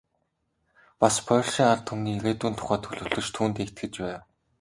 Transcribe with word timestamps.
Бас 1.03 1.15
польшийн 1.27 1.67
ард 1.73 1.83
түмний 1.89 2.17
ирээдүйн 2.19 2.55
тухай 2.61 2.79
төлөвлөж, 2.85 3.27
түүндээ 3.35 3.63
итгэж 3.67 3.93
байв. 4.05 4.19